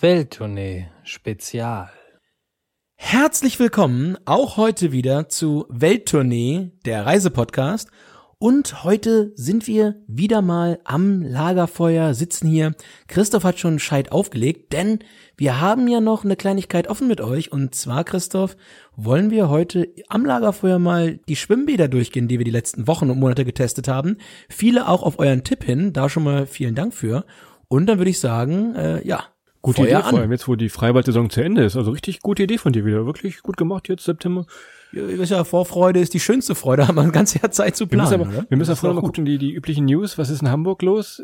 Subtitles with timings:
[0.00, 1.90] Welttournee Spezial.
[2.94, 7.90] Herzlich willkommen auch heute wieder zu Welttournee, der Reisepodcast.
[8.38, 12.76] Und heute sind wir wieder mal am Lagerfeuer, sitzen hier.
[13.08, 15.00] Christoph hat schon Scheit aufgelegt, denn
[15.36, 17.50] wir haben ja noch eine Kleinigkeit offen mit euch.
[17.50, 18.56] Und zwar, Christoph,
[18.94, 23.18] wollen wir heute am Lagerfeuer mal die Schwimmbäder durchgehen, die wir die letzten Wochen und
[23.18, 24.18] Monate getestet haben.
[24.48, 27.24] Viele auch auf euren Tipp hin, da schon mal vielen Dank für.
[27.66, 29.24] Und dann würde ich sagen, äh, ja,
[29.62, 30.10] Gute Feuer Idee, an.
[30.10, 31.76] vor allem jetzt, wo die Freibad-Saison zu Ende ist.
[31.76, 33.06] Also richtig gute Idee von dir wieder.
[33.06, 34.46] Wirklich gut gemacht jetzt, September.
[34.92, 37.76] Ja, ihr wisst ja, Vorfreude ist die schönste Freude, haben wir ein ganzes Jahr Zeit
[37.76, 38.36] zu Wir müssen planen.
[38.36, 39.10] aber, wir müssen ja ist vorher mal gut.
[39.10, 40.16] gucken, die, die üblichen News.
[40.18, 41.22] Was ist in Hamburg los?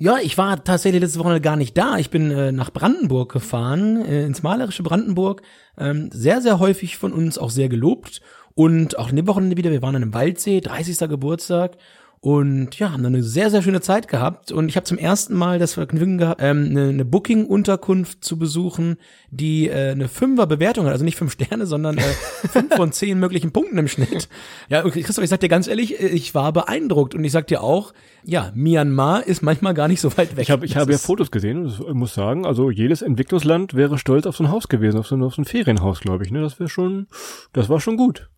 [0.00, 1.98] Ja, ich war tatsächlich letzte Woche gar nicht da.
[1.98, 5.42] Ich bin äh, nach Brandenburg gefahren, äh, ins malerische Brandenburg.
[5.76, 8.20] Ähm, sehr, sehr häufig von uns auch sehr gelobt.
[8.54, 10.98] Und auch in dem Wochenende wieder, wir waren an einem Waldsee, 30.
[11.08, 11.76] Geburtstag.
[12.20, 14.50] Und ja, haben dann eine sehr, sehr schöne Zeit gehabt.
[14.50, 18.96] Und ich habe zum ersten Mal das Vergnügen gehabt, ähm, eine, eine Booking-Unterkunft zu besuchen,
[19.30, 20.92] die äh, eine Fünfer-Bewertung hat.
[20.92, 22.02] Also nicht fünf Sterne, sondern äh,
[22.48, 24.28] fünf von zehn möglichen Punkten im Schnitt.
[24.68, 27.14] Ja, okay, Christoph, ich sag dir ganz ehrlich, äh, ich war beeindruckt.
[27.14, 27.92] Und ich sag dir auch,
[28.24, 30.42] ja, Myanmar ist manchmal gar nicht so weit weg.
[30.42, 33.96] Ich habe ich habe ja Fotos gesehen und ich muss sagen, also jedes Entwicklungsland wäre
[33.96, 36.32] stolz auf so ein Haus gewesen, auf so ein, auf so ein Ferienhaus, glaube ich.
[36.32, 36.40] Ne?
[36.40, 37.06] Das wäre schon,
[37.52, 38.28] das war schon gut.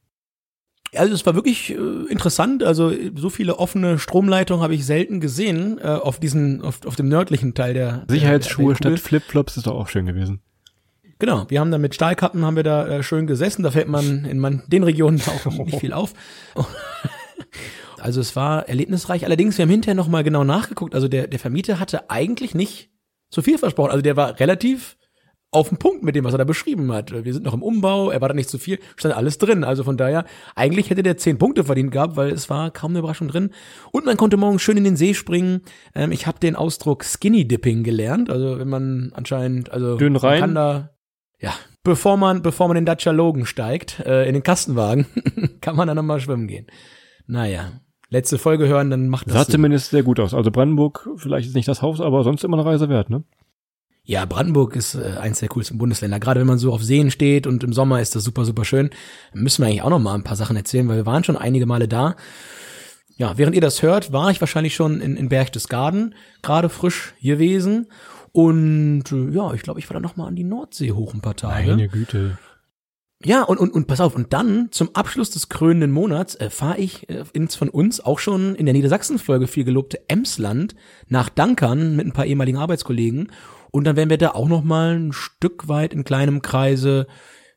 [0.94, 1.76] Also es war wirklich äh,
[2.08, 2.62] interessant.
[2.64, 7.08] Also so viele offene Stromleitungen habe ich selten gesehen äh, auf diesen, auf, auf dem
[7.08, 9.00] nördlichen Teil der Sicherheitsschuhe der statt.
[9.00, 10.40] Flipflops ist doch auch schön gewesen.
[11.20, 13.62] Genau, wir haben da mit Stahlkappen haben wir da äh, schön gesessen.
[13.62, 16.14] Da fällt man in man, den Regionen auch nicht viel auf.
[18.00, 19.26] Also es war erlebnisreich.
[19.26, 20.94] Allerdings, wir haben hinterher noch mal genau nachgeguckt.
[20.94, 22.90] Also der, der Vermieter hatte eigentlich nicht
[23.28, 23.90] so viel versprochen.
[23.90, 24.96] Also der war relativ
[25.52, 27.12] auf den Punkt mit dem, was er da beschrieben hat.
[27.24, 29.64] Wir sind noch im Umbau, er war da nicht zu viel, stand alles drin.
[29.64, 30.24] Also von daher,
[30.54, 33.50] eigentlich hätte der zehn Punkte verdient gehabt, weil es war kaum eine Überraschung drin.
[33.90, 35.62] Und man konnte morgens schön in den See springen.
[35.94, 38.30] Ähm, ich habe den Ausdruck Skinny Dipping gelernt.
[38.30, 40.40] Also wenn man anscheinend, also Dünn rein.
[40.40, 40.90] kann da,
[41.40, 45.06] ja, bevor man, bevor man in den Dacia Logan steigt, äh, in den Kastenwagen,
[45.60, 46.66] kann man dann nochmal schwimmen gehen.
[47.26, 47.72] Naja,
[48.08, 50.32] letzte Folge hören, dann macht das Sah zumindest sehr gut aus.
[50.32, 53.24] Also Brandenburg, vielleicht ist nicht das Haus, aber sonst immer eine Reise wert, ne?
[54.10, 56.18] Ja, Brandenburg ist äh, eins der coolsten Bundesländer.
[56.18, 58.90] Gerade wenn man so auf Seen steht und im Sommer ist das super, super schön.
[59.32, 61.64] Müssen wir eigentlich auch noch mal ein paar Sachen erzählen, weil wir waren schon einige
[61.64, 62.16] Male da.
[63.16, 67.86] Ja, während ihr das hört, war ich wahrscheinlich schon in, in Berchtesgaden, gerade frisch gewesen.
[68.32, 71.20] Und äh, ja, ich glaube, ich war dann noch mal an die Nordsee hoch ein
[71.20, 71.70] paar Tage.
[71.70, 72.36] Meine Güte.
[73.22, 76.78] Ja, und, und, und pass auf, und dann zum Abschluss des krönenden Monats äh, fahre
[76.78, 80.74] ich äh, ins von uns auch schon in der Niedersachsen-Folge viel gelobte Emsland
[81.06, 83.30] nach Dankern mit ein paar ehemaligen Arbeitskollegen.
[83.70, 87.06] Und dann werden wir da auch noch mal ein Stück weit in kleinem Kreise,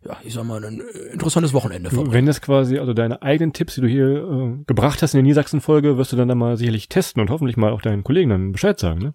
[0.06, 0.81] ja, ich sag mal, ein
[1.12, 2.13] interessantes Wochenende verbringen.
[2.13, 5.23] Wenn das quasi, also deine eigenen Tipps, die du hier äh, gebracht hast in der
[5.23, 8.52] Niedersachsen-Folge, wirst du dann, dann mal sicherlich testen und hoffentlich mal auch deinen Kollegen dann
[8.52, 9.13] Bescheid sagen, ne?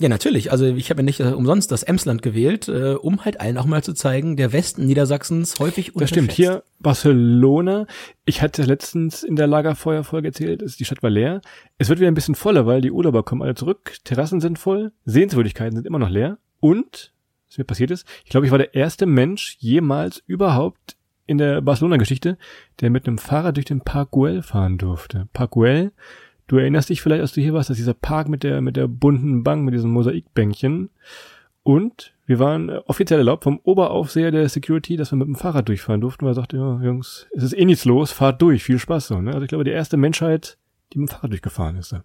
[0.00, 0.50] Ja, natürlich.
[0.50, 3.66] Also ich habe ja nicht äh, umsonst das Emsland gewählt, äh, um halt allen auch
[3.66, 6.30] mal zu zeigen, der Westen Niedersachsens häufig Das stimmt.
[6.30, 6.36] unterschätzt.
[6.36, 7.86] Hier Barcelona.
[8.24, 11.42] Ich hatte letztens in der Lagerfeuerfolge erzählt, ist die Stadt war leer.
[11.76, 13.96] Es wird wieder ein bisschen voller, weil die Urlauber kommen alle zurück.
[14.04, 14.92] Terrassen sind voll.
[15.04, 16.38] Sehenswürdigkeiten sind immer noch leer.
[16.60, 17.12] Und,
[17.48, 20.96] was mir passiert ist, ich glaube, ich war der erste Mensch jemals überhaupt
[21.26, 22.38] in der Barcelona-Geschichte,
[22.80, 25.28] der mit einem Fahrrad durch den Park Güell fahren durfte.
[25.34, 25.92] Park Güell,
[26.50, 28.88] du erinnerst dich vielleicht, als du hier warst, dass dieser Park mit der, mit der
[28.88, 30.90] bunten Bank, mit diesem Mosaikbänkchen.
[31.62, 35.68] Und wir waren äh, offiziell erlaubt vom Oberaufseher der Security, dass wir mit dem Fahrrad
[35.68, 38.80] durchfahren durften, weil er sagte, ja, Jungs, es ist eh nichts los, fahrt durch, viel
[38.80, 39.20] Spaß so.
[39.20, 39.30] Ne?
[39.30, 40.58] Also ich glaube, die erste Menschheit,
[40.92, 41.92] die mit dem Fahrrad durchgefahren ist.
[41.92, 42.02] Da.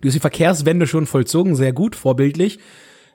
[0.00, 2.58] Du hast die Verkehrswende schon vollzogen, sehr gut, vorbildlich.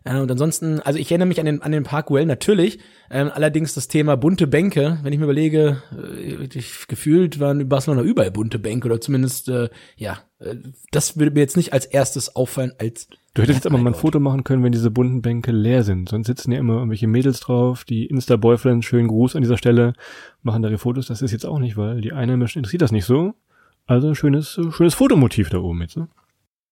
[0.08, 2.80] Äh, und ansonsten, also ich erinnere mich an den, an den Park Well natürlich.
[3.10, 7.70] Ähm, allerdings das Thema bunte Bänke, wenn ich mir überlege, äh, ich, gefühlt waren in
[7.70, 10.56] Barcelona überall bunte Bänke oder zumindest, äh, ja, äh,
[10.92, 13.94] das würde mir jetzt nicht als erstes auffallen als Du hättest jetzt aber mal ein
[13.94, 16.10] Foto machen können, wenn diese bunten Bänke leer sind.
[16.10, 19.94] Sonst sitzen ja immer irgendwelche Mädels drauf, die Insta-Boyfriends, schönen Gruß an dieser Stelle,
[20.42, 21.06] machen da ihre Fotos.
[21.06, 23.36] Das ist jetzt auch nicht, weil die Einheimischen interessiert das nicht so.
[23.86, 25.98] Also schönes, äh, schönes Fotomotiv da oben jetzt.
[25.98, 26.08] Ne?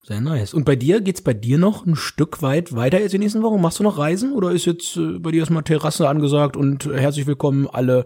[0.08, 0.54] Sehr nice.
[0.54, 3.42] Und bei dir geht's bei dir noch ein Stück weit weiter jetzt in den nächsten
[3.42, 3.60] Wochen?
[3.60, 7.00] Machst du noch Reisen oder ist jetzt äh, bei dir erstmal Terrasse angesagt und äh,
[7.00, 8.06] herzlich willkommen alle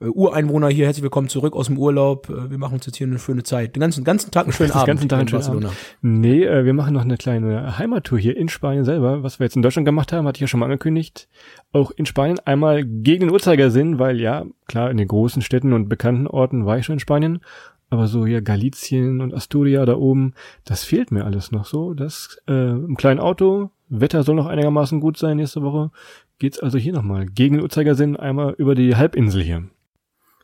[0.00, 2.30] äh, Ureinwohner hier, herzlich willkommen zurück aus dem Urlaub.
[2.30, 3.76] Äh, wir machen uns jetzt hier eine schöne Zeit.
[3.76, 4.86] Den ganzen, ganzen Tag einen schönen Den Abend.
[4.86, 5.66] ganzen Tag in einen schönen Barcelona.
[5.66, 5.78] Abend.
[6.00, 9.22] Nee, äh, wir machen noch eine kleine Heimattour hier in Spanien selber.
[9.22, 11.28] Was wir jetzt in Deutschland gemacht haben, hatte ich ja schon mal angekündigt.
[11.72, 15.90] Auch in Spanien einmal gegen den Uhrzeigersinn, weil ja, klar, in den großen Städten und
[15.90, 17.40] bekannten Orten war ich schon in Spanien.
[17.94, 21.94] Aber so hier Galicien und Asturia da oben, das fehlt mir alles noch so.
[21.94, 25.92] Das äh, im kleinen Auto, Wetter soll noch einigermaßen gut sein nächste Woche.
[26.40, 29.68] Geht's also hier nochmal gegen den Uhrzeigersinn einmal über die Halbinsel hier.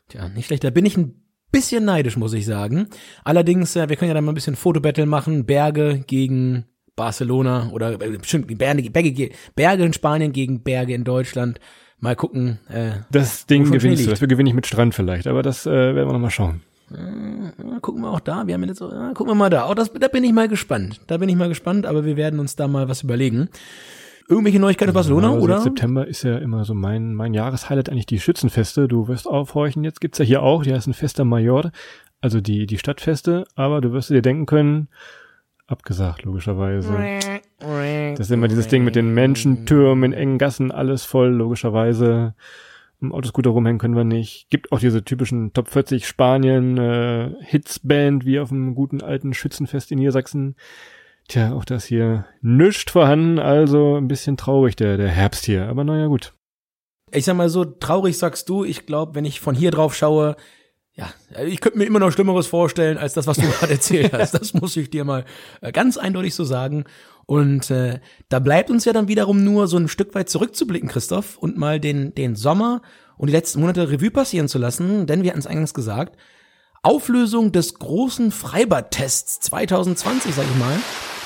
[0.07, 0.63] Tja, nicht schlecht.
[0.63, 1.21] Da bin ich ein
[1.51, 2.87] bisschen neidisch, muss ich sagen.
[3.25, 5.45] Allerdings, äh, wir können ja dann mal ein bisschen Fotobattle machen.
[5.45, 6.63] Berge gegen
[6.95, 11.59] Barcelona oder äh, bestimmt Berge, Berge, Berge in Spanien gegen Berge in Deutschland.
[11.99, 12.59] Mal gucken.
[12.69, 14.09] Äh, Das Ding gewinnst du.
[14.09, 16.61] Das gewinne ich mit Strand vielleicht, aber das äh, werden wir noch mal schauen.
[16.93, 18.47] Äh, gucken wir auch da.
[18.47, 19.63] Wir haben jetzt, so, äh, gucken wir mal da.
[19.65, 21.01] Auch das, da bin ich mal gespannt.
[21.07, 23.49] Da bin ich mal gespannt, aber wir werden uns da mal was überlegen.
[24.27, 25.59] Irgendwelche Neuigkeiten aus Barcelona, also oder?
[25.61, 28.87] September ist ja immer so mein, mein Jahreshighlight eigentlich die Schützenfeste.
[28.87, 31.71] Du wirst aufhorchen, jetzt gibt's ja hier auch, die heißen Festa Mayor,
[32.21, 34.87] also die, die Stadtfeste, aber du wirst dir denken können,
[35.67, 36.93] abgesagt, logischerweise.
[37.59, 42.35] Das ist immer dieses Ding mit den Menschentürmen in engen Gassen, alles voll, logischerweise.
[43.09, 44.49] Autoscooter rumhängen können wir nicht.
[44.49, 49.91] Gibt auch diese typischen Top 40 Spanien äh, Hitsband wie auf dem guten alten Schützenfest
[49.91, 50.55] in Niedersachsen.
[51.27, 55.67] Tja, auch das hier nischt vorhanden, also ein bisschen traurig der, der Herbst hier.
[55.67, 56.33] Aber naja, gut.
[57.11, 58.63] Ich sag mal so, traurig sagst du.
[58.63, 60.35] Ich glaube, wenn ich von hier drauf schaue,
[60.93, 61.09] ja,
[61.45, 64.33] ich könnte mir immer noch Schlimmeres vorstellen, als das, was du gerade erzählt hast.
[64.33, 65.25] Das muss ich dir mal
[65.61, 66.85] äh, ganz eindeutig so sagen.
[67.31, 71.37] Und äh, da bleibt uns ja dann wiederum nur so ein Stück weit zurückzublicken, Christoph,
[71.37, 72.81] und mal den, den Sommer
[73.15, 76.17] und die letzten Monate Revue passieren zu lassen, denn wir hatten es eingangs gesagt,
[76.83, 80.75] Auflösung des großen Freibad-Tests 2020, sag ich mal.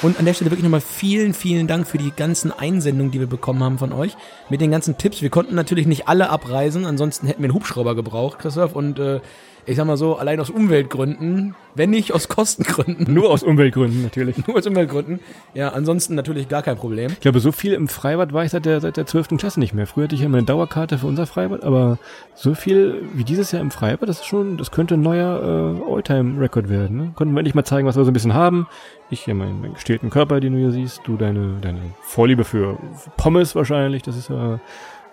[0.01, 3.27] Und an der Stelle wirklich nochmal vielen, vielen Dank für die ganzen Einsendungen, die wir
[3.27, 4.15] bekommen haben von euch.
[4.50, 5.21] Mit den ganzen Tipps.
[5.21, 8.75] Wir konnten natürlich nicht alle abreisen, ansonsten hätten wir einen Hubschrauber gebraucht, Christoph.
[8.75, 9.21] Und äh,
[9.68, 14.45] ich sag mal so, allein aus Umweltgründen, wenn nicht aus Kostengründen, Nur aus Umweltgründen natürlich.
[14.45, 15.19] nur aus Umweltgründen.
[15.53, 17.12] Ja, ansonsten natürlich gar kein Problem.
[17.12, 19.30] Ich glaube, so viel im Freibad war ich seit der, seit der 12.
[19.38, 19.88] Klasse nicht mehr.
[19.88, 21.98] Früher hatte ich ja immer eine Dauerkarte für unser Freibad, aber
[22.36, 25.94] so viel wie dieses Jahr im Freibad, das ist schon, das könnte ein neuer äh,
[25.94, 26.98] Alltime-Record werden.
[26.98, 27.12] Ne?
[27.15, 28.68] Konnten wir endlich mal zeigen, was wir so ein bisschen haben.
[29.10, 32.78] Ich hier meinen, meinen gestählten Körper, den du hier siehst, du deine, deine Vorliebe für
[33.18, 34.60] Pommes wahrscheinlich, das ist ja,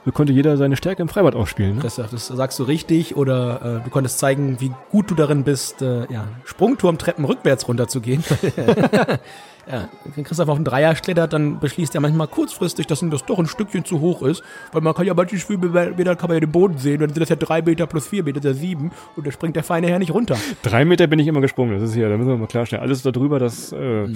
[0.04, 1.76] so konnte jeder seine Stärke im Freibad ausspielen.
[1.76, 1.81] Ne?
[1.82, 3.16] Christoph, das sagst du richtig.
[3.16, 8.25] Oder äh, du konntest zeigen, wie gut du darin bist, äh, ja, Sprungturmtreppen rückwärts runterzugehen.
[9.70, 13.25] ja, wenn Christoph auf einen Dreier klettert, dann beschließt er manchmal kurzfristig, dass ihm das
[13.25, 14.43] doch ein Stückchen zu hoch ist.
[14.72, 17.00] Weil man kann ja manche Schwimmbäder kann man ja den Boden sehen.
[17.00, 18.90] Dann sind das ja drei Meter plus vier Meter, das ist ja sieben.
[19.14, 20.37] Und da springt der feine Herr nicht runter.
[20.62, 22.82] Drei Meter bin ich immer gesprungen, das ist hier, da müssen wir mal klarstellen.
[22.82, 24.08] Alles da drüber, das, äh,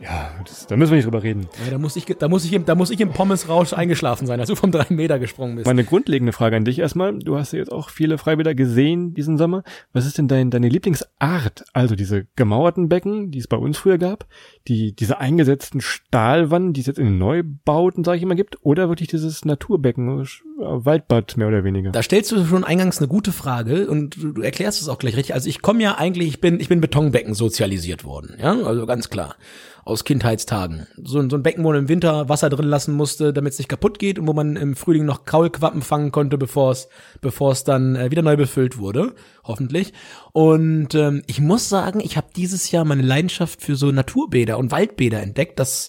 [0.00, 1.48] ja, das, da müssen wir nicht drüber reden.
[1.64, 4.38] Ja, da muss ich, da muss ich, im, da muss ich im Pommesrausch eingeschlafen sein,
[4.38, 5.66] als du vom drei Meter gesprungen bist.
[5.66, 7.18] Meine grundlegende Frage an dich erstmal.
[7.18, 9.64] Du hast ja jetzt auch viele Freibäder gesehen diesen Sommer.
[9.92, 11.64] Was ist denn dein, deine Lieblingsart?
[11.72, 14.26] Also diese gemauerten Becken, die es bei uns früher gab,
[14.68, 18.88] die, diese eingesetzten Stahlwannen, die es jetzt in den Neubauten, sage ich immer, gibt, oder
[18.88, 20.24] wirklich dieses Naturbecken,
[20.58, 21.92] Waldbad mehr oder weniger?
[21.92, 25.16] Da stellst du schon eingangs eine gute Frage und du, du erklärst es auch gleich
[25.16, 25.34] richtig.
[25.34, 29.08] Also ich komme ja eigentlich, ich bin, ich bin Betonbecken sozialisiert worden, ja, also ganz
[29.08, 29.36] klar.
[29.84, 30.86] Aus Kindheitstagen.
[31.02, 33.58] So, ein- so ein Becken, wo man im Winter Wasser drin lassen musste, damit es
[33.58, 36.88] nicht kaputt geht und wo man im Frühling noch Kaulquappen fangen konnte, bevor es,
[37.22, 39.14] bevor es dann äh, wieder neu befüllt wurde,
[39.44, 39.94] hoffentlich.
[40.32, 44.72] Und ähm, ich muss sagen, ich habe dieses Jahr meine Leidenschaft für so Naturbäder und
[44.72, 45.58] Waldbäder entdeckt.
[45.58, 45.88] Das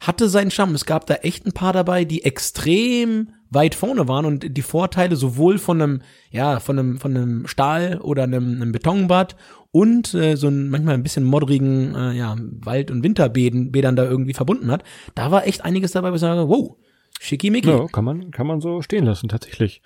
[0.00, 0.74] hatte seinen Charme.
[0.74, 5.16] Es gab da echt ein paar dabei, die extrem weit vorne waren und die Vorteile
[5.16, 9.36] sowohl von einem, ja, von einem, von einem Stahl oder einem, einem Betonbad
[9.70, 14.04] und äh, so ein manchmal ein bisschen moddrigen, äh, ja, Wald- und Winterbädern Bädern da
[14.04, 14.82] irgendwie verbunden hat.
[15.14, 16.76] Da war echt einiges dabei, wo ich sage, wow,
[17.20, 17.68] schickimicki.
[17.68, 19.82] Ja, kann man, kann man so stehen lassen, tatsächlich.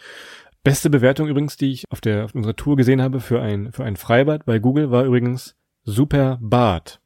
[0.62, 3.85] Beste Bewertung übrigens, die ich auf der, auf unserer Tour gesehen habe für ein, für
[3.85, 7.00] ein Freibad bei Google war übrigens super Bad.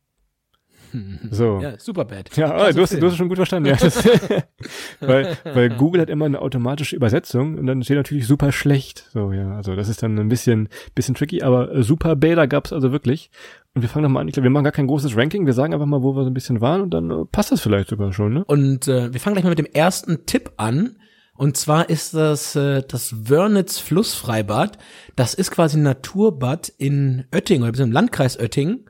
[1.31, 1.61] So.
[1.61, 2.37] Ja, super bad.
[2.37, 3.01] Ja, ah, du, hast, Film.
[3.01, 3.69] du hast es schon gut verstanden.
[3.69, 4.05] Ja, das,
[5.01, 9.09] weil, weil Google hat immer eine automatische Übersetzung und dann steht natürlich super schlecht.
[9.13, 12.93] So, ja, also das ist dann ein bisschen, bisschen tricky, aber super Bäder gab's also
[12.93, 13.31] wirklich.
[13.75, 14.29] Und wir fangen nochmal an.
[14.29, 15.47] Ich glaube, wir machen gar kein großes Ranking.
[15.47, 17.61] Wir sagen einfach mal, wo wir so ein bisschen waren und dann äh, passt das
[17.61, 18.45] vielleicht sogar schon, ne?
[18.45, 20.97] Und äh, wir fangen gleich mal mit dem ersten Tipp an.
[21.37, 24.79] Und zwar ist das äh, das Wörnitz Flussfreibad.
[25.17, 28.85] Das ist quasi ein Naturbad in Oettingen, oder im Landkreis Oettingen.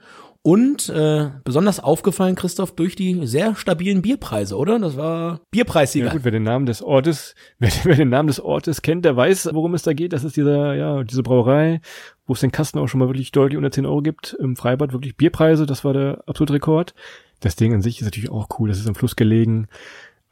[0.47, 4.79] Und äh, besonders aufgefallen, Christoph, durch die sehr stabilen Bierpreise, oder?
[4.79, 6.09] Das war Bierpreissieger.
[6.09, 9.17] Ja gut, wer den Namen des Ortes, wer, wer den Namen des Ortes kennt, der
[9.17, 10.13] weiß, worum es da geht.
[10.13, 11.81] Das ist dieser, ja, diese Brauerei,
[12.27, 14.37] wo es den Kasten auch schon mal wirklich deutlich unter 10 Euro gibt.
[14.39, 16.93] Im Freibad wirklich Bierpreise, das war der absolute Rekord.
[17.41, 19.69] Das Ding an sich ist natürlich auch cool, das ist am Fluss gelegen.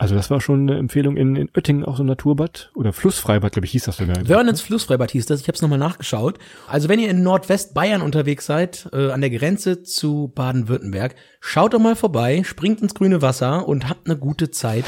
[0.03, 3.53] Also das war schon eine Empfehlung in, in Oettingen, auch so ein Naturbad oder Flussfreibad,
[3.53, 4.29] glaube ich, hieß das sogar.
[4.29, 5.41] Wörnens Flussfreibad hieß das.
[5.41, 6.41] Ich habe es nochmal nachgeschaut.
[6.67, 11.79] Also wenn ihr in Nordwestbayern unterwegs seid, äh, an der Grenze zu Baden-Württemberg, schaut doch
[11.79, 14.87] mal vorbei, springt ins grüne Wasser und habt eine gute Zeit.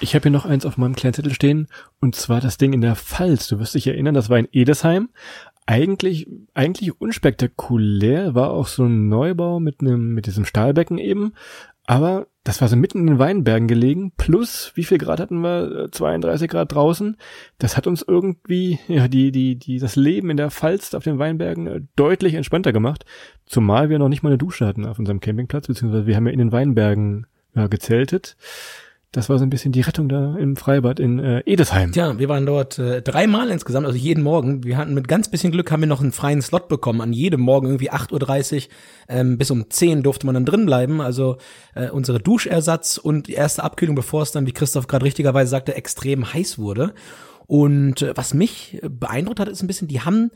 [0.00, 1.68] Ich habe hier noch eins auf meinem kleinen Zettel stehen,
[2.00, 3.46] und zwar das Ding in der Pfalz.
[3.46, 5.10] Du wirst dich erinnern, das war in Edesheim.
[5.64, 11.34] Eigentlich, eigentlich unspektakulär, war auch so ein Neubau mit einem, mit diesem Stahlbecken eben.
[11.86, 15.88] Aber das war so mitten in den Weinbergen gelegen, plus, wie viel Grad hatten wir?
[15.90, 17.16] 32 Grad draußen.
[17.58, 21.18] Das hat uns irgendwie, ja, die, die, die, das Leben in der Pfalz auf den
[21.18, 23.04] Weinbergen äh, deutlich entspannter gemacht.
[23.46, 26.32] Zumal wir noch nicht mal eine Dusche hatten auf unserem Campingplatz, beziehungsweise wir haben ja
[26.32, 27.26] in den Weinbergen
[27.56, 28.36] ja, gezeltet.
[29.16, 31.90] Das war so ein bisschen die Rettung da im Freibad in äh, Edesheim.
[31.90, 34.62] Tja, wir waren dort äh, dreimal insgesamt, also jeden Morgen.
[34.62, 37.00] Wir hatten mit ganz bisschen Glück haben wir noch einen freien Slot bekommen.
[37.00, 38.62] An jedem Morgen irgendwie 8.30 Uhr
[39.08, 41.00] ähm, bis um 10 durfte man dann drin bleiben.
[41.00, 41.38] Also
[41.74, 45.74] äh, unsere Duschersatz und die erste Abkühlung, bevor es dann, wie Christoph gerade richtigerweise sagte,
[45.74, 46.92] extrem heiß wurde.
[47.46, 50.30] Und äh, was mich beeindruckt hat, ist ein bisschen, die haben,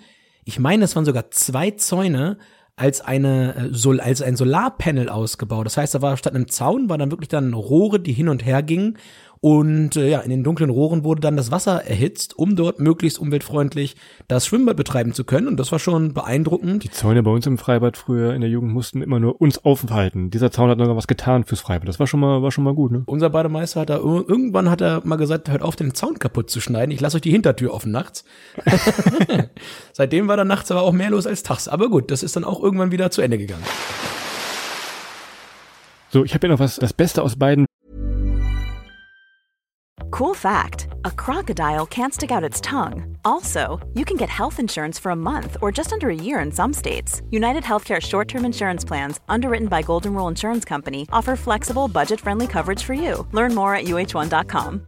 [0.46, 2.38] ich meine, es waren sogar zwei Zäune
[2.80, 5.66] als eine äh, Sol als ein Solarpanel ausgebaut.
[5.66, 8.44] Das heißt, da war statt einem Zaun war dann wirklich dann Rohre, die hin und
[8.44, 8.96] her gingen
[9.42, 13.18] und äh, ja, in den dunklen Rohren wurde dann das Wasser erhitzt, um dort möglichst
[13.18, 13.96] umweltfreundlich
[14.28, 15.48] das Schwimmbad betreiben zu können.
[15.48, 16.84] Und das war schon beeindruckend.
[16.84, 20.30] Die Zäune bei uns im Freibad früher in der Jugend mussten immer nur uns aufhalten.
[20.30, 21.88] Dieser Zaun hat noch was getan fürs Freibad.
[21.88, 23.02] Das war schon mal, war schon mal gut, ne?
[23.06, 26.60] Unser Bademeister hat da irgendwann hat er mal gesagt, hört auf, den Zaun kaputt zu
[26.60, 26.90] schneiden.
[26.90, 28.24] Ich lasse euch die Hintertür offen nachts.
[29.94, 31.66] Seitdem war da nachts aber auch mehr los als tags.
[31.66, 33.64] Aber gut, das ist dann auch irgendwann wieder zu Ende gegangen.
[36.10, 37.64] So, ich habe hier noch was, das Beste aus beiden
[40.10, 43.16] Cool fact a crocodile can't stick out its tongue.
[43.24, 46.52] Also, you can get health insurance for a month or just under a year in
[46.52, 47.22] some states.
[47.30, 52.20] United Healthcare short term insurance plans, underwritten by Golden Rule Insurance Company, offer flexible, budget
[52.20, 53.26] friendly coverage for you.
[53.32, 54.86] Learn more at uh1.com.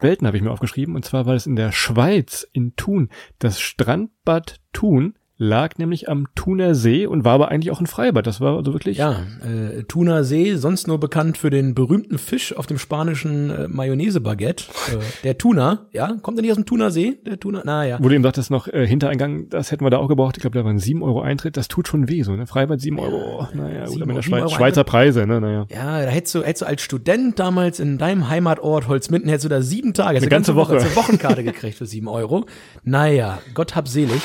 [0.00, 3.08] Welten habe ich mir aufgeschrieben, und zwar war es in der Schweiz, in Thun,
[3.38, 8.26] das Strandbad Thun lag nämlich am Thuner See und war aber eigentlich auch ein Freibad.
[8.26, 8.98] Das war also wirklich.
[8.98, 13.68] Ja, äh, Thuner See, sonst nur bekannt für den berühmten Fisch auf dem spanischen äh,
[13.68, 14.64] Mayonnaise-Baguette.
[14.92, 17.18] äh, der Tuna, ja, kommt er nicht aus dem Thuner See?
[17.26, 17.98] Der Tuna, naja.
[18.00, 20.36] Wo du eben sagtest noch, äh, Hintereingang, das hätten wir da auch gebraucht.
[20.36, 21.56] Ich glaube, da waren sieben Euro Eintritt.
[21.56, 22.46] Das tut schon weh, so, ne?
[22.46, 23.40] Freibad sieben Euro.
[23.40, 25.40] Oh, naja, gut, aber in der Schweiz, Schweizer Preise, ne?
[25.40, 25.66] Naja.
[25.70, 29.48] Ja, da hättest du, hättest du als Student damals in deinem Heimatort Holzminden, hättest du
[29.48, 30.86] da sieben Tage, eine ganze, ganze Woche, Woche.
[30.86, 32.46] eine Wochenkarte gekriegt für sieben Euro.
[32.84, 34.22] Naja, Gott hab selig.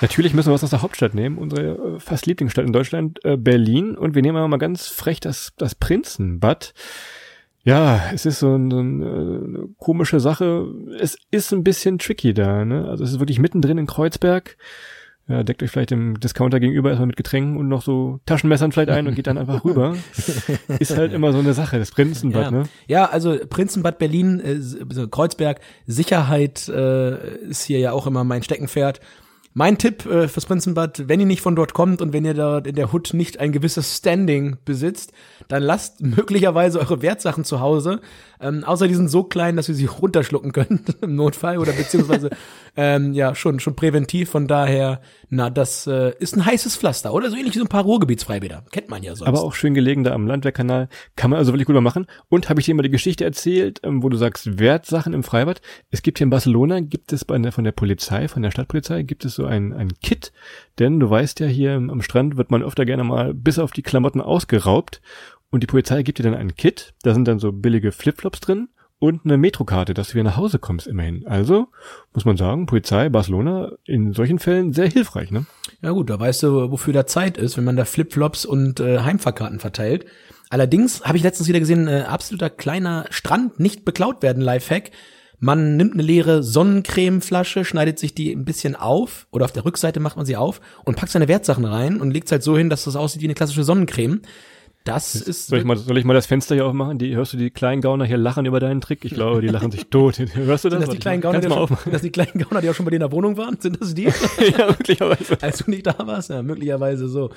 [0.00, 3.36] Natürlich müssen wir was aus der Hauptstadt nehmen, unsere äh, fast Lieblingsstadt in Deutschland, äh,
[3.36, 3.96] Berlin.
[3.96, 6.74] Und wir nehmen aber mal ganz frech das, das Prinzenbad.
[7.64, 10.66] Ja, es ist so, ein, so eine, eine komische Sache.
[11.00, 12.64] Es ist ein bisschen tricky da.
[12.64, 12.86] Ne?
[12.86, 14.56] Also es ist wirklich mittendrin in Kreuzberg.
[15.26, 18.90] Ja, deckt euch vielleicht im Discounter gegenüber erstmal mit Getränken und noch so Taschenmessern vielleicht
[18.90, 19.96] ein und geht dann einfach rüber.
[20.78, 22.50] ist halt immer so eine Sache, das Prinzenbad, ja.
[22.50, 22.64] ne?
[22.88, 29.00] Ja, also Prinzenbad Berlin, äh, Kreuzberg, Sicherheit äh, ist hier ja auch immer mein Steckenpferd.
[29.56, 32.66] Mein Tipp äh, fürs Prinzenbad, wenn ihr nicht von dort kommt und wenn ihr dort
[32.66, 35.12] in der Hut nicht ein gewisses Standing besitzt,
[35.46, 38.00] dann lasst möglicherweise eure Wertsachen zu Hause.
[38.40, 42.30] Ähm, außer die sind so klein, dass ihr sie runterschlucken könnt im Notfall oder beziehungsweise
[42.76, 44.30] ähm, ja schon schon präventiv.
[44.30, 47.68] Von daher, na das äh, ist ein heißes Pflaster oder so ähnlich wie so ein
[47.68, 49.28] paar Ruhrgebietsfreibäder kennt man ja sonst.
[49.28, 52.06] Aber auch schön gelegen da am Landwehrkanal kann man also wirklich gut mal machen.
[52.28, 55.60] Und habe ich dir mal die Geschichte erzählt, ähm, wo du sagst Wertsachen im Freibad.
[55.92, 59.02] Es gibt hier in Barcelona gibt es bei der, von der Polizei, von der Stadtpolizei
[59.04, 60.32] gibt es so ein ein Kit,
[60.78, 63.82] denn du weißt ja hier am Strand wird man öfter gerne mal bis auf die
[63.82, 65.00] Klamotten ausgeraubt
[65.50, 68.68] und die Polizei gibt dir dann ein Kit, da sind dann so billige Flipflops drin
[68.98, 71.26] und eine Metrokarte, dass du wieder nach Hause kommst immerhin.
[71.26, 71.68] Also
[72.14, 75.46] muss man sagen, Polizei Barcelona in solchen Fällen sehr hilfreich, ne?
[75.82, 79.00] Ja gut, da weißt du, wofür da Zeit ist, wenn man da Flipflops und äh,
[79.00, 80.06] Heimfahrkarten verteilt.
[80.48, 84.90] Allerdings habe ich letztens wieder gesehen, äh, absoluter kleiner Strand nicht beklaut werden Lifehack.
[85.38, 90.00] Man nimmt eine leere Sonnencremeflasche, schneidet sich die ein bisschen auf oder auf der Rückseite
[90.00, 92.70] macht man sie auf und packt seine Wertsachen rein und legt es halt so hin,
[92.70, 94.22] dass das aussieht wie eine klassische Sonnencreme.
[94.84, 95.46] Das ist.
[95.46, 96.98] Soll ich, mal, soll ich mal das Fenster hier aufmachen?
[96.98, 99.02] Die, hörst du die kleinen Gauner hier lachen über deinen Trick?
[99.06, 100.18] Ich glaube, die lachen sich tot.
[100.34, 100.78] Hörst du das?
[100.78, 102.90] Sind das, die kleinen Gauner, die schon, das die kleinen Gauner, die auch schon bei
[102.90, 103.58] dir in der Wohnung waren?
[103.58, 104.04] Sind das die?
[104.58, 105.38] ja, möglicherweise.
[105.40, 106.28] Als du nicht da warst?
[106.28, 107.30] Ja, möglicherweise so.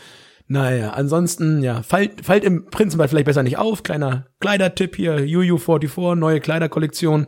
[0.50, 3.84] Naja, ansonsten, ja, fallt, fallt im Prinzenbad vielleicht besser nicht auf.
[3.84, 7.28] Kleiner Kleidertipp hier, Juju44, neue Kleiderkollektion.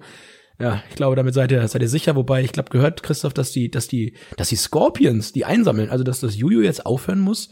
[0.60, 2.16] Ja, ich glaube, damit seid ihr, seid ihr sicher.
[2.16, 6.04] Wobei, ich glaube, gehört, Christoph, dass die, dass die, dass die Scorpions, die einsammeln, also
[6.04, 7.50] dass das Juju jetzt aufhören muss,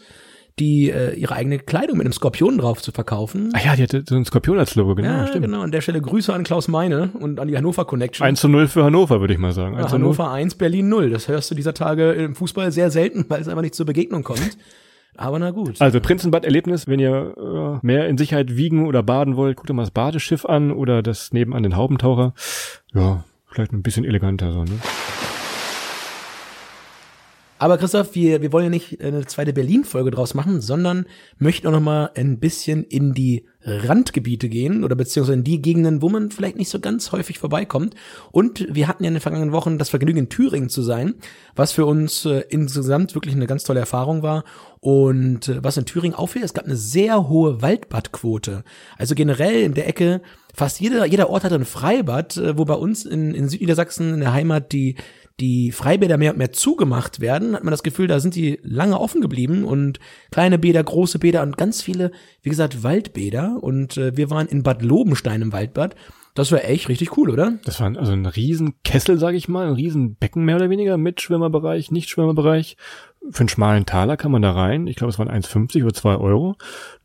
[0.60, 3.52] die äh, ihre eigene Kleidung mit einem Skorpion drauf zu verkaufen.
[3.54, 5.10] Ah ja, die hatte so ein Skorpion als Logo, genau.
[5.10, 5.46] Ja, stimmt.
[5.46, 5.62] genau.
[5.62, 8.26] An der Stelle Grüße an Klaus Meine und an die Hannover Connection.
[8.26, 9.78] 1 zu 0 für Hannover, würde ich mal sagen.
[9.78, 11.12] Ja, Hannover 1, Berlin 0.
[11.12, 14.24] Das hörst du dieser Tage im Fußball sehr selten, weil es einfach nicht zur Begegnung
[14.24, 14.58] kommt.
[15.18, 15.82] Aber na gut.
[15.82, 19.82] Also Prinzenbad-Erlebnis, wenn ihr äh, mehr in Sicherheit wiegen oder baden wollt, guckt euch mal
[19.82, 22.34] das Badeschiff an oder das nebenan den Haubentaucher.
[22.94, 24.80] Ja, vielleicht ein bisschen eleganter so, ne?
[27.60, 31.06] Aber Christoph, wir, wir wollen ja nicht eine zweite Berlin-Folge draus machen, sondern
[31.40, 36.02] möchten auch noch mal ein bisschen in die Randgebiete gehen oder beziehungsweise in die Gegenden,
[36.02, 37.96] wo man vielleicht nicht so ganz häufig vorbeikommt.
[38.32, 41.16] Und wir hatten ja in den vergangenen Wochen das Vergnügen, in Thüringen zu sein,
[41.56, 44.46] was für uns äh, insgesamt wirklich eine ganz tolle Erfahrung war.
[44.80, 48.64] Und äh, was in Thüringen auffällt, es gab eine sehr hohe Waldbadquote.
[48.98, 50.22] Also generell in der Ecke,
[50.54, 54.20] fast jeder, jeder Ort hat ein Freibad, äh, wo bei uns in, in Südniedersachsen in
[54.22, 54.96] der Heimat die
[55.40, 59.00] die Freibäder mehr und mehr zugemacht werden, hat man das Gefühl, da sind die lange
[59.00, 60.00] offen geblieben und
[60.32, 63.58] kleine Bäder, große Bäder und ganz viele, wie gesagt, Waldbäder.
[63.62, 65.96] Und äh, wir waren in Bad Lobenstein im Waldbad.
[66.34, 67.58] Das war echt richtig cool, oder?
[67.66, 71.90] Das war also ein Riesenkessel, sag ich mal, ein Riesenbecken mehr oder weniger mit Schwimmerbereich,
[71.92, 72.78] Nicht-Schwimmerbereich.
[73.32, 74.86] Für einen schmalen Taler kann man da rein.
[74.86, 76.56] Ich glaube, es waren 1,50 oder 2 Euro.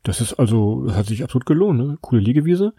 [0.03, 1.97] Das ist also, das hat sich absolut gelohnt, ne?
[2.01, 2.73] Coole Liegewiese.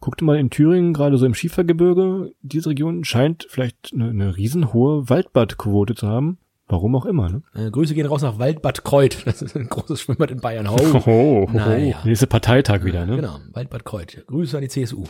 [0.00, 5.08] Guckte mal in Thüringen, gerade so im Schiefergebirge, diese Region scheint vielleicht eine, eine riesenhohe
[5.10, 6.38] Waldbadquote zu haben.
[6.68, 7.42] Warum auch immer, ne?
[7.52, 9.26] Äh, Grüße gehen raus nach Waldbad Kreuth.
[9.26, 10.68] Das ist ein großes Schwimmbad in Bayern.
[10.68, 11.50] Oh, Oh, oh, oh.
[11.52, 11.98] Naja.
[12.04, 13.16] Nächste Parteitag wieder, ne?
[13.16, 14.24] Genau, Waldbad Kreuth.
[14.26, 15.04] Grüße an die CSU.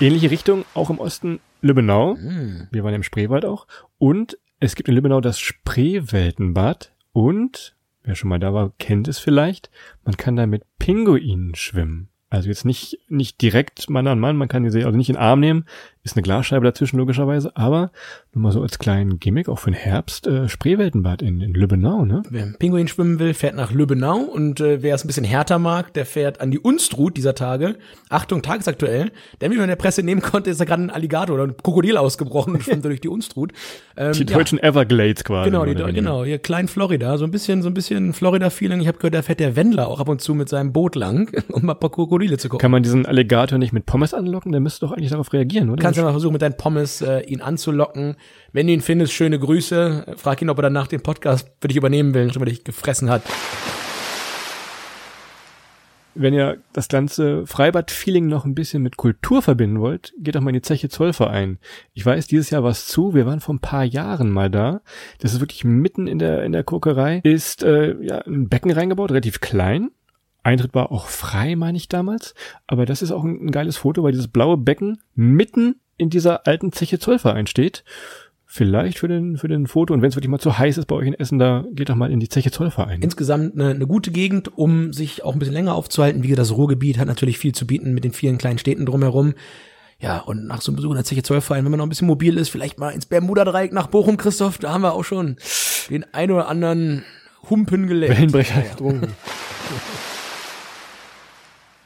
[0.00, 2.16] Ähnliche Richtung, auch im Osten Lübbenau.
[2.16, 2.68] Hm.
[2.70, 3.66] Wir waren im Spreewald auch.
[3.98, 6.92] Und es gibt in Lübbenau das Spreeweltenbad.
[7.12, 9.70] Und, wer schon mal da war, kennt es vielleicht,
[10.04, 12.08] man kann da mit Pinguinen schwimmen.
[12.30, 15.14] Also jetzt nicht, nicht direkt Mann an Mann, man kann die See also nicht in
[15.14, 15.64] den Arm nehmen,
[16.02, 17.90] ist eine Glasscheibe dazwischen logischerweise, aber
[18.34, 22.04] nur mal so als kleinen Gimmick, auch für den Herbst, äh, Spreeweltenbad in, in Lübbenau,
[22.04, 22.22] ne?
[22.28, 25.94] Wer Pinguin schwimmen will, fährt nach Lübbenau und äh, wer es ein bisschen härter mag,
[25.94, 27.76] der fährt an die Unstrut dieser Tage.
[28.10, 29.12] Achtung, tagesaktuell.
[29.40, 31.56] Denn wie man in der Presse nehmen konnte, ist da gerade ein Alligator oder ein
[31.56, 33.52] Krokodil ausgebrochen und schwimmt durch die Unstrut.
[33.96, 34.36] Ähm, Die ja.
[34.36, 35.50] deutschen Everglades quasi.
[35.50, 38.80] Genau, die, genau, hier klein Florida, so ein bisschen, so ein bisschen Florida-Feeling.
[38.80, 41.30] Ich habe gehört, da fährt der Wendler auch ab und zu mit seinem Boot lang,
[41.48, 42.60] um mal ein paar Krokodile zu gucken.
[42.60, 44.52] Kann man diesen Alligator nicht mit Pommes anlocken?
[44.52, 45.82] Der müsste doch eigentlich darauf reagieren, oder?
[45.82, 48.16] Kannst du mal versuchen, mit deinen Pommes äh, ihn anzulocken.
[48.52, 50.14] Wenn du ihn findest, schöne Grüße.
[50.16, 53.22] Frag ihn, ob er danach den Podcast für dich übernehmen will, mal dich gefressen hat.
[56.20, 60.50] Wenn ihr das ganze Freibad-Feeling noch ein bisschen mit Kultur verbinden wollt, geht doch mal
[60.50, 61.58] in die Zeche Zollverein.
[61.94, 63.14] Ich weiß, dieses Jahr war es zu.
[63.14, 64.80] Wir waren vor ein paar Jahren mal da.
[65.20, 67.20] Das ist wirklich mitten in der, in der Kokerei.
[67.22, 69.90] Ist, äh, ja, ein Becken reingebaut, relativ klein.
[70.48, 72.34] Eintritt war auch frei, meine ich damals.
[72.66, 76.46] Aber das ist auch ein, ein geiles Foto, weil dieses blaue Becken mitten in dieser
[76.46, 77.84] alten Zeche Zollverein steht.
[78.46, 79.92] Vielleicht für den, für den Foto.
[79.92, 81.96] Und wenn es wirklich mal zu heiß ist bei euch in Essen, da geht doch
[81.96, 83.02] mal in die Zeche Zollverein.
[83.02, 86.22] Insgesamt eine, eine gute Gegend, um sich auch ein bisschen länger aufzuhalten.
[86.22, 89.34] Wie gesagt, das Ruhrgebiet hat natürlich viel zu bieten mit den vielen kleinen Städten drumherum.
[90.00, 92.06] Ja, und nach so einem Besuch in der Zeche Zollverein, wenn man noch ein bisschen
[92.06, 95.36] mobil ist, vielleicht mal ins Bermuda-Dreieck nach Bochum, Christoph, da haben wir auch schon
[95.90, 97.04] den ein oder anderen
[97.50, 98.16] Humpen geleckt.
[98.16, 98.64] Wellenbrecher.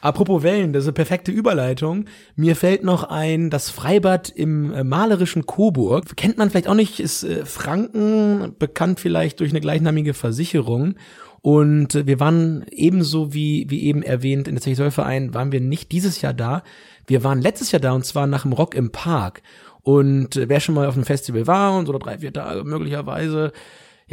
[0.03, 2.07] Apropos Wellen, das ist eine perfekte Überleitung.
[2.35, 6.17] Mir fällt noch ein, das Freibad im äh, malerischen Coburg.
[6.17, 10.95] Kennt man vielleicht auch nicht, ist äh, Franken, bekannt vielleicht durch eine gleichnamige Versicherung.
[11.39, 15.93] Und äh, wir waren ebenso wie, wie eben erwähnt in der Zeche-Zollverein, waren wir nicht
[15.93, 16.63] dieses Jahr da.
[17.07, 19.41] Wir waren letztes Jahr da und zwar nach dem Rock im Park.
[19.83, 23.53] Und wer schon mal auf einem Festival war und so drei, vier Tage möglicherweise,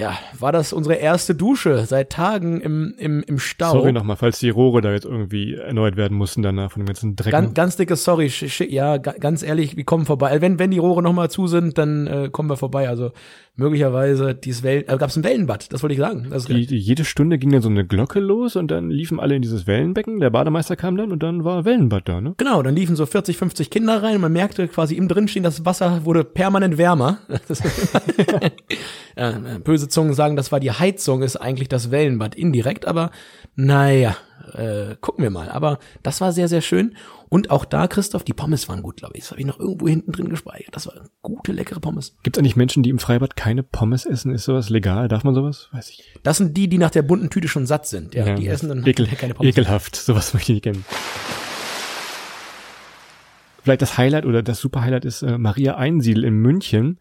[0.00, 3.72] ja, war das unsere erste Dusche seit Tagen im, im, im Stau.
[3.72, 7.16] Sorry nochmal, falls die Rohre da jetzt irgendwie erneuert werden mussten danach von dem ganzen
[7.16, 7.30] Dreck.
[7.32, 8.30] Ganz, ganz dickes Sorry,
[8.68, 10.40] ja, ga- ganz ehrlich, wir kommen vorbei.
[10.40, 12.88] Wenn, wenn die Rohre nochmal zu sind, dann äh, kommen wir vorbei.
[12.88, 13.12] Also
[13.60, 16.32] möglicherweise dieses Wellen, äh, gab es ein Wellenbad, das wollte ich sagen.
[16.48, 19.66] Die, jede Stunde ging dann so eine Glocke los und dann liefen alle in dieses
[19.66, 20.18] Wellenbecken.
[20.18, 22.34] Der Bademeister kam dann und dann war Wellenbad da, ne?
[22.38, 25.64] Genau, dann liefen so 40, 50 Kinder rein und man merkte quasi im Drinstehen, das
[25.64, 27.18] Wasser wurde permanent wärmer.
[29.16, 33.10] Ja, böse Zungen sagen, das war die Heizung, ist eigentlich das Wellenbad indirekt, aber
[33.54, 34.16] naja,
[34.54, 35.50] äh, gucken wir mal.
[35.50, 36.96] Aber das war sehr, sehr schön.
[37.30, 39.22] Und auch da, Christoph, die Pommes waren gut, glaube ich.
[39.22, 40.74] Das habe ich noch irgendwo hinten drin gespeichert.
[40.74, 42.16] Das waren gute, leckere Pommes.
[42.24, 44.34] Gibt es eigentlich Menschen, die im Freibad keine Pommes essen?
[44.34, 45.06] Ist sowas legal?
[45.06, 45.68] Darf man sowas?
[45.70, 46.02] Weiß ich.
[46.24, 48.16] Das sind die, die nach der bunten Tüte schon satt sind.
[48.16, 49.48] Ja, die essen dann ekel, keine Pommes.
[49.48, 49.94] Ekelhaft.
[49.94, 50.84] Sowas möchte ich nicht kennen.
[53.62, 56.98] Vielleicht das Highlight oder das Super-Highlight ist äh, Maria Einsiedel in München.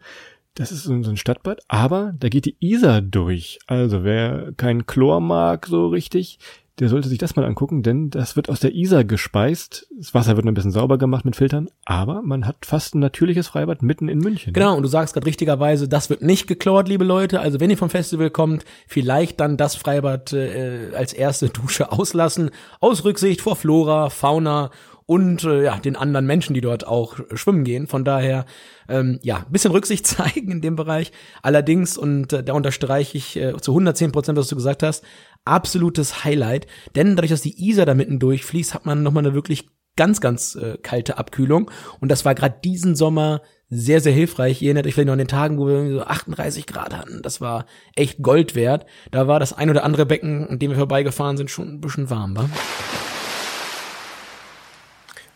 [0.54, 3.58] Das ist so ein Stadtbad, aber da geht die Isar durch.
[3.66, 6.38] Also wer kein Chlor mag so richtig,
[6.80, 9.86] der sollte sich das mal angucken, denn das wird aus der Isar gespeist.
[9.98, 13.48] Das Wasser wird ein bisschen sauber gemacht mit Filtern, aber man hat fast ein natürliches
[13.48, 14.54] Freibad mitten in München.
[14.54, 17.40] Genau, und du sagst gerade richtigerweise, das wird nicht geklort, liebe Leute.
[17.40, 22.50] Also wenn ihr vom Festival kommt, vielleicht dann das Freibad äh, als erste Dusche auslassen.
[22.80, 24.70] Aus Rücksicht vor Flora, Fauna
[25.10, 27.88] und äh, ja, den anderen Menschen, die dort auch schwimmen gehen.
[27.88, 28.46] Von daher,
[28.88, 31.10] ähm, ja, bisschen Rücksicht zeigen in dem Bereich.
[31.42, 35.04] Allerdings, und äh, da unterstreiche ich äh, zu 110 Prozent, was du gesagt hast,
[35.44, 36.66] absolutes Highlight.
[36.94, 40.54] Denn dadurch, dass die Isar da mitten durchfließt, hat man nochmal eine wirklich ganz, ganz
[40.54, 41.70] äh, kalte Abkühlung.
[42.00, 44.62] Und das war gerade diesen Sommer sehr, sehr hilfreich.
[44.62, 47.22] Ihr erinnert euch vielleicht noch an den Tagen, wo wir so 38 Grad hatten.
[47.22, 48.86] Das war echt Gold wert.
[49.10, 52.10] Da war das ein oder andere Becken, an dem wir vorbeigefahren sind, schon ein bisschen
[52.10, 52.50] warm, war.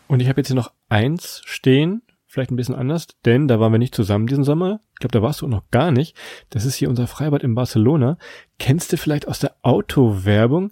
[0.07, 2.01] Und ich habe jetzt hier noch eins stehen,
[2.35, 4.81] vielleicht ein bisschen anders, denn da waren wir nicht zusammen diesen Sommer.
[4.93, 6.15] Ich glaube, da warst du noch gar nicht.
[6.49, 8.17] Das ist hier unser Freibad in Barcelona.
[8.59, 10.71] Kennst du vielleicht aus der Autowerbung,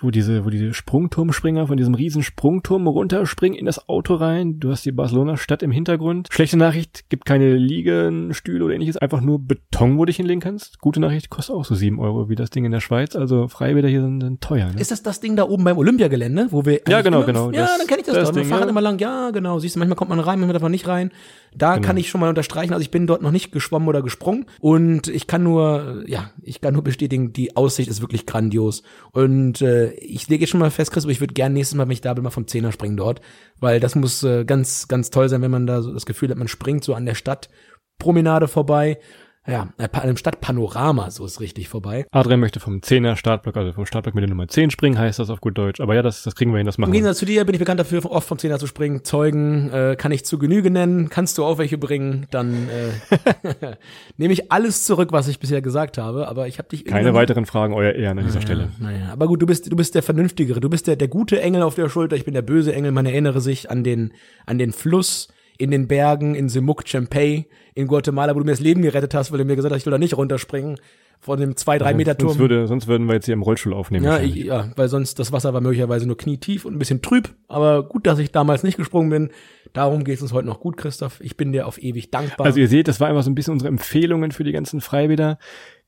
[0.00, 4.58] wo diese, wo diese Sprungturmspringer von diesem riesen Sprungturm runterspringen in das Auto rein.
[4.60, 6.28] Du hast die Barcelona Stadt im Hintergrund.
[6.30, 10.40] Schlechte Nachricht, gibt keine Liegen, Stühle oder ähnliches, einfach nur Beton, wo du dich hinlegen
[10.40, 10.78] kannst.
[10.80, 13.14] Gute Nachricht, kostet auch so sieben Euro wie das Ding in der Schweiz.
[13.16, 14.66] Also Freibäder hier sind, sind teuer.
[14.72, 14.80] Ne?
[14.80, 17.50] Ist das das Ding da oben beim Olympiagelände, wo wir Ja, genau, immer- genau.
[17.52, 18.34] Ja, Das- dann kenne ich das, das doch.
[18.34, 18.68] Wir Ding, fahren ja.
[18.68, 18.98] immer lang.
[18.98, 19.58] Ja, genau.
[19.58, 21.10] Siehst du, manchmal kommt man rein, manchmal darf man nicht rein.
[21.56, 21.86] Da Genau.
[21.86, 22.72] kann ich schon mal unterstreichen.
[22.72, 26.60] Also ich bin dort noch nicht geschwommen oder gesprungen und ich kann nur, ja, ich
[26.60, 28.82] kann nur bestätigen, die Aussicht ist wirklich grandios.
[29.12, 31.84] Und äh, ich lege jetzt schon mal fest, Chris, aber ich würde gerne nächstes Mal,
[31.84, 33.20] wenn ich da bin, mal vom Zehner springen dort,
[33.60, 36.38] weil das muss äh, ganz, ganz toll sein, wenn man da so das Gefühl hat,
[36.38, 38.98] man springt so an der Stadtpromenade vorbei.
[39.46, 42.06] Ja, äh, einem Stadtpanorama, so ist richtig vorbei.
[42.12, 45.28] Adrian möchte vom 10er Startblock, also vom Startblock mit der Nummer 10 springen, heißt das
[45.28, 45.80] auf gut Deutsch.
[45.80, 46.98] Aber ja, das, das kriegen wir hin, das machen Im wir.
[47.00, 49.04] Gegensatz zu dir bin ich bekannt dafür, oft vom Zehner zu springen.
[49.04, 51.10] Zeugen äh, kann ich zu Genüge nennen.
[51.10, 53.76] Kannst du auch welche bringen, dann äh,
[54.16, 56.26] nehme ich alles zurück, was ich bisher gesagt habe.
[56.26, 58.70] Aber ich habe dich Keine weiteren Fragen, euer Ehren an dieser Stelle.
[58.78, 60.60] Naja, aber gut, du bist du bist der vernünftigere.
[60.60, 62.16] Du bist der der gute Engel auf der Schulter.
[62.16, 62.92] Ich bin der böse Engel.
[62.92, 64.12] Man erinnere sich an den
[64.46, 68.60] an den Fluss in den Bergen in Semuc Champey in Guatemala, wo du mir das
[68.60, 70.78] Leben gerettet hast, weil du mir gesagt hast, ich will da nicht runterspringen
[71.20, 72.30] von dem zwei drei Meter Turm.
[72.30, 74.04] Sonst, würde, sonst würden wir jetzt hier im Rollstuhl aufnehmen.
[74.04, 77.34] Ja, ich, ja, weil sonst das Wasser war möglicherweise nur knietief und ein bisschen trüb.
[77.48, 79.30] Aber gut, dass ich damals nicht gesprungen bin.
[79.72, 81.20] Darum geht es uns heute noch gut, Christoph.
[81.20, 82.46] Ich bin dir auf ewig dankbar.
[82.46, 85.38] Also ihr seht, das war einfach so ein bisschen unsere Empfehlungen für die ganzen Freibäder.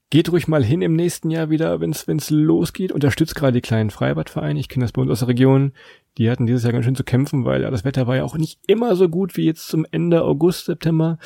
[0.09, 2.93] Geht ruhig mal hin im nächsten Jahr wieder, wenn es losgeht.
[2.93, 4.59] Unterstützt gerade die kleinen Freibadvereine.
[4.59, 5.73] Ich kenne das bei uns aus der Region.
[6.19, 8.37] Die hatten dieses Jahr ganz schön zu kämpfen, weil ja das Wetter war ja auch
[8.37, 11.19] nicht immer so gut wie jetzt zum Ende August, September.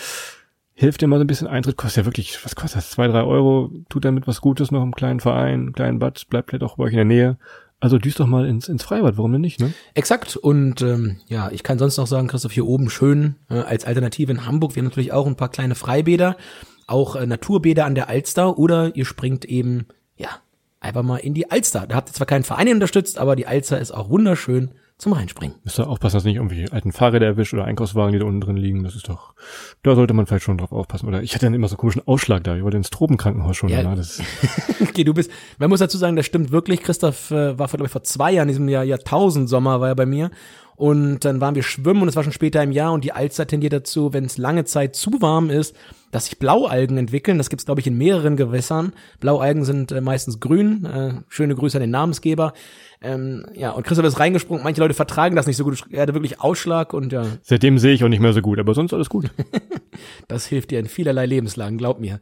[0.74, 1.76] Hilft mal so ein bisschen Eintritt.
[1.76, 2.90] Kostet ja wirklich, was kostet das?
[2.90, 3.70] Zwei, drei Euro.
[3.90, 6.26] Tut damit was Gutes noch im kleinen Verein, im kleinen Bad.
[6.30, 7.38] Bleibt vielleicht auch bei euch in der Nähe.
[7.80, 9.18] Also düst doch mal ins, ins Freibad.
[9.18, 9.74] Warum denn nicht, ne?
[9.94, 10.36] Exakt.
[10.36, 14.32] Und ähm, ja, ich kann sonst noch sagen, Christoph, hier oben schön äh, als Alternative
[14.32, 14.74] in Hamburg.
[14.74, 16.36] Wir haben natürlich auch ein paar kleine Freibäder,
[16.86, 18.58] auch äh, Naturbäder an der Alster.
[18.58, 19.86] Oder ihr springt eben,
[20.80, 21.86] einfach mal in die Alster.
[21.86, 25.56] Da habt ihr zwar keinen Verein unterstützt, aber die Alster ist auch wunderschön zum Reinspringen.
[25.64, 28.56] Müsst ihr aufpassen, dass nicht irgendwie alten Fahrräder erwischt oder Einkaufswagen, die da unten drin
[28.58, 28.84] liegen.
[28.84, 29.34] Das ist doch,
[29.82, 31.08] da sollte man vielleicht schon drauf aufpassen.
[31.08, 32.54] Oder ich hatte dann immer so einen komischen Ausschlag da.
[32.54, 33.70] Ich wollte ins Tropenkrankenhaus schon.
[33.70, 33.80] Ja.
[34.80, 36.82] Okay, du bist, man muss dazu sagen, das stimmt wirklich.
[36.82, 39.94] Christoph äh, war vor, glaube ich, vor zwei Jahren, in diesem Jahr, Jahrtausendsommer war er
[39.94, 40.30] bei mir.
[40.80, 43.46] Und dann waren wir schwimmen und es war schon später im Jahr und die Alster
[43.46, 45.76] tendiert dazu, wenn es lange Zeit zu warm ist,
[46.10, 47.36] dass sich Blaualgen entwickeln.
[47.36, 48.94] Das gibt's glaube ich, in mehreren Gewässern.
[49.20, 50.86] Blaualgen sind äh, meistens grün.
[50.86, 52.54] Äh, schöne Grüße an den Namensgeber.
[53.02, 54.64] Ähm, ja, und Christoph ist reingesprungen.
[54.64, 55.84] Manche Leute vertragen das nicht so gut.
[55.90, 58.72] Er hatte wirklich Ausschlag und ja, seitdem sehe ich auch nicht mehr so gut, aber
[58.72, 59.30] sonst alles gut.
[60.28, 62.20] das hilft dir in vielerlei Lebenslagen, glaub mir.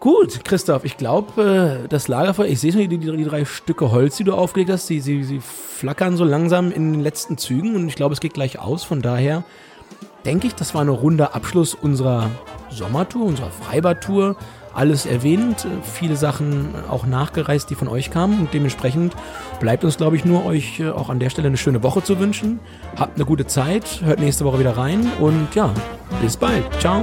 [0.00, 3.90] Gut, Christoph, ich glaube, äh, das Lagerfeuer, ich sehe schon die, die, die drei Stücke
[3.90, 7.74] Holz, die du aufgelegt hast, sie, sie, sie flackern so langsam in den letzten Zügen
[7.74, 8.84] und ich glaube, es geht gleich aus.
[8.84, 9.42] Von daher
[10.24, 12.30] denke ich, das war ein runder Abschluss unserer
[12.70, 14.36] Sommertour, unserer Freibadtour.
[14.72, 19.16] Alles erwähnt, äh, viele Sachen auch nachgereist, die von euch kamen und dementsprechend
[19.58, 22.20] bleibt uns, glaube ich, nur euch äh, auch an der Stelle eine schöne Woche zu
[22.20, 22.60] wünschen.
[22.96, 25.74] Habt eine gute Zeit, hört nächste Woche wieder rein und ja,
[26.22, 26.64] bis bald.
[26.78, 27.02] Ciao.